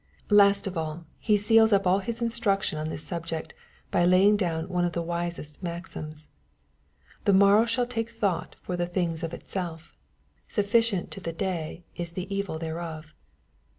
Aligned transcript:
Last 0.31 0.65
of 0.65 0.79
all, 0.79 1.05
He 1.19 1.37
seals 1.37 1.71
up 1.71 1.85
all 1.85 1.99
His 1.99 2.23
instruction 2.23 2.79
on 2.79 2.89
thig 2.89 2.97
subject, 2.97 3.53
by 3.91 4.03
laying 4.03 4.35
down 4.35 4.67
one 4.67 4.83
of 4.83 4.93
the 4.93 5.01
wisest 5.03 5.61
maxims," 5.61 6.27
The 7.25 7.33
morrow 7.33 7.67
shall 7.67 7.85
take 7.85 8.09
thought 8.09 8.55
for 8.63 8.75
the 8.75 8.87
things 8.87 9.21
of 9.21 9.31
itself. 9.31 9.89
MATTH&W, 9.89 9.93
CHAP. 9.93 9.93
YII. 9.93 10.63
61 10.63 10.63
Sufficient 10.81 11.11
to 11.11 11.21
the 11.21 11.33
day 11.33 11.83
is 11.95 12.11
the 12.13 12.35
evil 12.35 12.57
thereof." 12.57 13.13